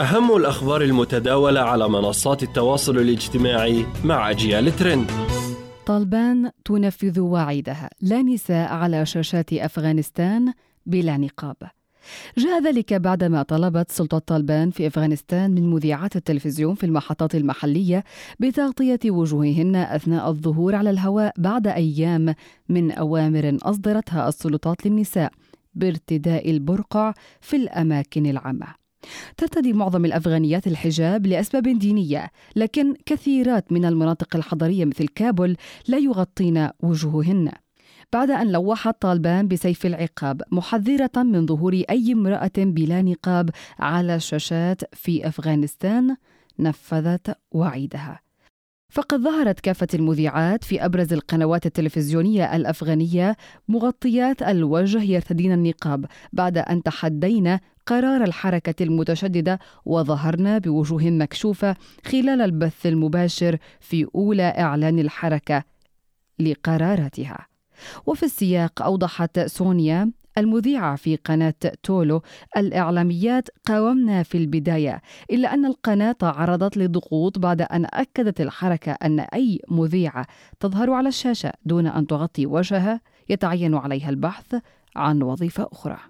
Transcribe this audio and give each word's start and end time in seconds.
أهم 0.00 0.36
الأخبار 0.36 0.82
المتداولة 0.82 1.60
على 1.60 1.88
منصات 1.88 2.42
التواصل 2.42 2.98
الاجتماعي 2.98 3.86
مع 4.04 4.30
أجيال 4.30 4.76
ترند. 4.76 5.10
طالبان 5.86 6.50
تنفذ 6.64 7.20
وعيدها. 7.20 7.90
لا 8.00 8.22
نساء 8.22 8.72
على 8.72 9.06
شاشات 9.06 9.52
أفغانستان 9.52 10.52
بلا 10.86 11.16
نقاب. 11.16 11.56
جاء 12.38 12.62
ذلك 12.62 12.94
بعدما 12.94 13.42
طلبت 13.42 13.90
سلطة 13.90 14.18
طالبان 14.18 14.70
في 14.70 14.86
أفغانستان 14.86 15.50
من 15.50 15.70
مذيعات 15.70 16.16
التلفزيون 16.16 16.74
في 16.74 16.86
المحطات 16.86 17.34
المحلية 17.34 18.04
بتغطية 18.38 19.00
وجوههن 19.06 19.76
أثناء 19.76 20.28
الظهور 20.28 20.74
على 20.74 20.90
الهواء 20.90 21.32
بعد 21.38 21.66
أيام 21.66 22.34
من 22.68 22.92
أوامر 22.92 23.58
أصدرتها 23.62 24.28
السلطات 24.28 24.86
للنساء 24.86 25.32
بارتداء 25.74 26.50
البرقع 26.50 27.14
في 27.40 27.56
الأماكن 27.56 28.26
العامة. 28.26 28.79
ترتدي 29.36 29.72
معظم 29.72 30.04
الأفغانيات 30.04 30.66
الحجاب 30.66 31.26
لأسباب 31.26 31.78
دينية 31.78 32.30
لكن 32.56 32.94
كثيرات 33.06 33.72
من 33.72 33.84
المناطق 33.84 34.36
الحضرية 34.36 34.84
مثل 34.84 35.08
كابول 35.08 35.56
لا 35.88 35.98
يغطين 35.98 36.68
وجوههن. 36.80 37.52
بعد 38.12 38.30
أن 38.30 38.52
لوحت 38.52 39.02
طالبان 39.02 39.48
بسيف 39.48 39.86
العقاب 39.86 40.42
محذرة 40.52 41.22
من 41.22 41.46
ظهور 41.46 41.82
أي 41.90 42.12
امرأة 42.12 42.50
بلا 42.58 43.02
نقاب 43.02 43.50
على 43.78 44.14
الشاشات 44.14 44.94
في 44.94 45.28
أفغانستان 45.28 46.16
نفذت 46.58 47.36
وعيدها. 47.52 48.20
فقد 48.90 49.20
ظهرت 49.20 49.60
كافة 49.60 49.86
المذيعات 49.94 50.64
في 50.64 50.84
أبرز 50.84 51.12
القنوات 51.12 51.66
التلفزيونية 51.66 52.56
الأفغانية 52.56 53.36
مغطيات 53.68 54.42
الوجه 54.42 55.02
يرتدين 55.02 55.52
النقاب 55.52 56.06
بعد 56.32 56.58
أن 56.58 56.82
تحدين 56.82 57.58
قرار 57.90 58.24
الحركة 58.24 58.82
المتشددة 58.82 59.58
وظهرن 59.84 60.58
بوجوه 60.58 61.02
مكشوفة 61.02 61.76
خلال 62.04 62.40
البث 62.40 62.86
المباشر 62.86 63.58
في 63.80 64.06
أولى 64.14 64.42
إعلان 64.42 64.98
الحركة 64.98 65.64
لقراراتها. 66.38 67.46
وفي 68.06 68.22
السياق 68.22 68.82
أوضحت 68.82 69.40
سونيا 69.40 70.12
المذيعة 70.38 70.96
في 70.96 71.16
قناة 71.16 71.54
تولو 71.82 72.22
الإعلاميات 72.56 73.48
قاومنا 73.66 74.22
في 74.22 74.38
البداية 74.38 75.02
إلا 75.30 75.54
أن 75.54 75.66
القناة 75.66 76.12
تعرضت 76.12 76.76
لضغوط 76.76 77.38
بعد 77.38 77.62
أن 77.62 77.86
أكدت 77.92 78.40
الحركة 78.40 78.92
أن 78.92 79.20
أي 79.20 79.60
مذيعة 79.68 80.26
تظهر 80.60 80.90
على 80.90 81.08
الشاشة 81.08 81.52
دون 81.64 81.86
أن 81.86 82.06
تغطي 82.06 82.46
وجهها 82.46 83.00
يتعين 83.28 83.74
عليها 83.74 84.10
البحث 84.10 84.54
عن 84.96 85.22
وظيفة 85.22 85.68
أخرى 85.72 86.09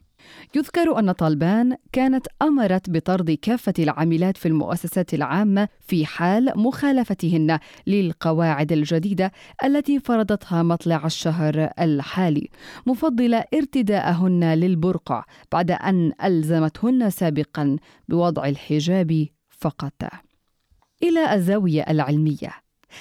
يذكر 0.57 0.99
أن 0.99 1.13
طالبان 1.13 1.77
كانت 1.93 2.27
أمرت 2.43 2.91
بطرد 2.91 3.31
كافة 3.31 3.75
العاملات 3.79 4.37
في 4.37 4.49
المؤسسات 4.49 5.15
العامة 5.15 5.69
في 5.81 6.07
حال 6.07 6.53
مخالفتهن 6.57 7.59
للقواعد 7.87 8.73
الجديدة 8.73 9.33
التي 9.65 10.01
فرضتها 10.01 10.63
مطلع 10.63 11.07
الشهر 11.07 11.71
الحالي 11.81 12.49
مفضلة 12.87 13.45
ارتداءهن 13.55 14.55
للبرقع 14.55 15.25
بعد 15.53 15.71
أن 15.71 16.13
ألزمتهن 16.25 17.11
سابقا 17.11 17.77
بوضع 18.09 18.45
الحجاب 18.49 19.27
فقط 19.51 20.03
إلى 21.03 21.35
الزاوية 21.35 21.83
العلمية 21.89 22.51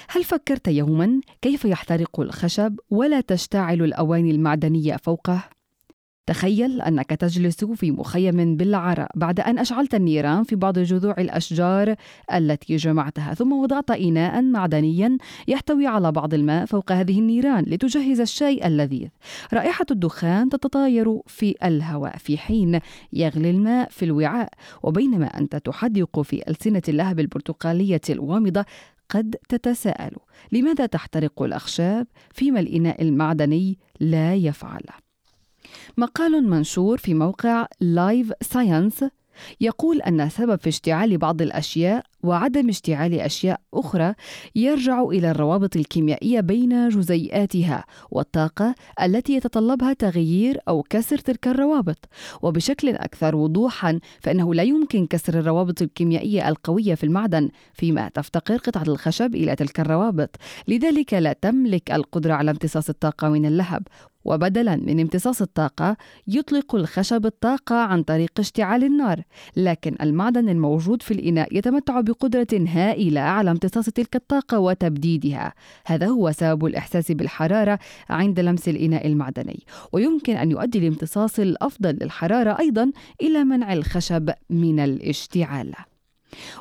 هل 0.08 0.24
فكرت 0.24 0.68
يوما 0.68 1.20
كيف 1.42 1.64
يحترق 1.64 2.20
الخشب 2.20 2.78
ولا 2.90 3.20
تشتعل 3.20 3.82
الأواني 3.82 4.30
المعدنية 4.30 4.96
فوقه؟ 4.96 5.59
تخيل 6.30 6.80
أنك 6.80 7.10
تجلس 7.10 7.64
في 7.64 7.90
مخيم 7.90 8.56
بالعراء 8.56 9.10
بعد 9.14 9.40
أن 9.40 9.58
أشعلت 9.58 9.94
النيران 9.94 10.44
في 10.44 10.56
بعض 10.56 10.78
جذوع 10.78 11.14
الأشجار 11.18 11.94
التي 12.34 12.76
جمعتها 12.76 13.34
ثم 13.34 13.52
وضعت 13.52 13.90
إناء 13.90 14.42
معدنيا 14.42 15.18
يحتوي 15.48 15.86
على 15.86 16.12
بعض 16.12 16.34
الماء 16.34 16.66
فوق 16.66 16.92
هذه 16.92 17.18
النيران 17.18 17.64
لتجهز 17.66 18.20
الشاي 18.20 18.66
اللذيذ 18.66 19.08
رائحة 19.52 19.86
الدخان 19.90 20.48
تتطاير 20.48 21.20
في 21.26 21.54
الهواء 21.64 22.16
في 22.16 22.38
حين 22.38 22.80
يغلي 23.12 23.50
الماء 23.50 23.88
في 23.90 24.04
الوعاء 24.04 24.48
وبينما 24.82 25.26
أنت 25.26 25.56
تحدق 25.56 26.20
في 26.20 26.42
ألسنة 26.48 26.82
اللهب 26.88 27.20
البرتقالية 27.20 28.00
الوامضة 28.10 28.64
قد 29.08 29.36
تتساءل 29.48 30.16
لماذا 30.52 30.86
تحترق 30.86 31.42
الأخشاب؟ 31.42 32.06
فيما 32.32 32.60
الإناء 32.60 33.02
المعدني 33.02 33.78
لا 34.00 34.34
يفعل. 34.34 34.82
مقال 36.00 36.50
منشور 36.50 36.98
في 36.98 37.14
موقع 37.14 37.66
لايف 37.80 38.32
ساينس 38.42 39.04
يقول 39.60 40.00
أن 40.00 40.28
سبب 40.28 40.60
في 40.60 40.68
اشتعال 40.68 41.18
بعض 41.18 41.42
الأشياء 41.42 42.04
وعدم 42.22 42.68
اشتعال 42.68 43.14
أشياء 43.14 43.60
أخرى 43.74 44.14
يرجع 44.54 45.02
إلى 45.02 45.30
الروابط 45.30 45.76
الكيميائية 45.76 46.40
بين 46.40 46.88
جزيئاتها 46.88 47.84
والطاقة 48.10 48.74
التي 49.02 49.32
يتطلبها 49.32 49.92
تغيير 49.92 50.58
أو 50.68 50.82
كسر 50.82 51.18
تلك 51.18 51.48
الروابط 51.48 52.08
وبشكل 52.42 52.88
أكثر 52.88 53.36
وضوحا 53.36 54.00
فإنه 54.20 54.54
لا 54.54 54.62
يمكن 54.62 55.06
كسر 55.06 55.38
الروابط 55.38 55.82
الكيميائية 55.82 56.48
القوية 56.48 56.94
في 56.94 57.04
المعدن 57.04 57.48
فيما 57.74 58.08
تفتقر 58.08 58.56
قطعة 58.56 58.82
الخشب 58.82 59.34
إلى 59.34 59.56
تلك 59.56 59.80
الروابط 59.80 60.36
لذلك 60.68 61.14
لا 61.14 61.32
تملك 61.32 61.90
القدرة 61.90 62.34
على 62.34 62.50
امتصاص 62.50 62.88
الطاقة 62.88 63.28
من 63.28 63.46
اللهب 63.46 63.82
وبدلا 64.24 64.76
من 64.76 65.00
امتصاص 65.00 65.42
الطاقة 65.42 65.96
يطلق 66.26 66.74
الخشب 66.74 67.26
الطاقة 67.26 67.76
عن 67.76 68.02
طريق 68.02 68.30
اشتعال 68.38 68.84
النار، 68.84 69.22
لكن 69.56 69.96
المعدن 70.02 70.48
الموجود 70.48 71.02
في 71.02 71.14
الإناء 71.14 71.56
يتمتع 71.56 72.00
بقدرة 72.00 72.46
هائلة 72.52 73.20
على 73.20 73.50
امتصاص 73.50 73.84
تلك 73.84 74.16
الطاقة 74.16 74.58
وتبديدها، 74.58 75.54
هذا 75.86 76.06
هو 76.06 76.32
سبب 76.32 76.66
الإحساس 76.66 77.12
بالحرارة 77.12 77.78
عند 78.10 78.40
لمس 78.40 78.68
الإناء 78.68 79.06
المعدني، 79.06 79.62
ويمكن 79.92 80.36
أن 80.36 80.50
يؤدي 80.50 80.78
الامتصاص 80.78 81.38
الأفضل 81.38 81.98
للحرارة 82.00 82.58
أيضا 82.58 82.90
إلى 83.22 83.44
منع 83.44 83.72
الخشب 83.72 84.30
من 84.50 84.80
الاشتعال. 84.80 85.72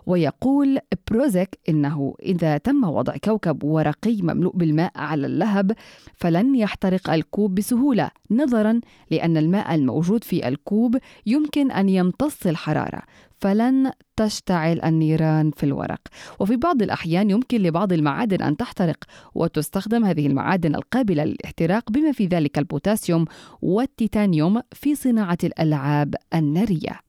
ويقول 0.05 0.79
بروزيك 1.11 1.59
إنه 1.69 2.15
إذا 2.23 2.57
تم 2.57 2.83
وضع 2.83 3.17
كوكب 3.23 3.63
ورقي 3.63 4.21
مملوء 4.21 4.55
بالماء 4.55 4.91
على 4.95 5.27
اللهب 5.27 5.71
فلن 6.15 6.55
يحترق 6.55 7.09
الكوب 7.09 7.55
بسهولة 7.55 8.11
نظرا 8.31 8.79
لأن 9.11 9.37
الماء 9.37 9.75
الموجود 9.75 10.23
في 10.23 10.47
الكوب 10.47 10.97
يمكن 11.25 11.71
أن 11.71 11.89
يمتص 11.89 12.47
الحرارة 12.47 13.01
فلن 13.39 13.91
تشتعل 14.17 14.81
النيران 14.81 15.51
في 15.51 15.63
الورق. 15.63 16.01
وفي 16.39 16.55
بعض 16.55 16.81
الأحيان 16.81 17.29
يمكن 17.29 17.57
لبعض 17.61 17.93
المعادن 17.93 18.41
أن 18.41 18.57
تحترق 18.57 19.03
وتستخدم 19.35 20.05
هذه 20.05 20.27
المعادن 20.27 20.75
القابلة 20.75 21.23
للاحتراق 21.23 21.91
بما 21.91 22.11
في 22.11 22.25
ذلك 22.25 22.57
البوتاسيوم 22.57 23.25
والتيتانيوم 23.61 24.61
في 24.71 24.95
صناعة 24.95 25.37
الألعاب 25.43 26.15
النارية. 26.33 27.08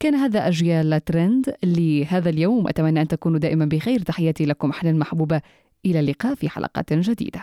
كان 0.00 0.14
هذا 0.14 0.48
أجيال 0.48 1.04
ترند 1.04 1.54
لهذا 1.64 2.30
اليوم. 2.30 2.68
أتمنى 2.68 3.00
أن 3.00 3.08
تكونوا 3.08 3.38
دائما 3.38 3.64
بخير. 3.64 4.00
تحياتي 4.00 4.44
لكم 4.44 4.70
أحلى 4.70 4.92
محبوبة. 4.92 5.40
إلى 5.86 6.00
اللقاء 6.00 6.34
في 6.34 6.48
حلقة 6.48 6.84
جديدة. 6.90 7.42